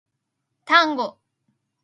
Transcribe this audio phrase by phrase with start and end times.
[0.65, 1.19] タンゴ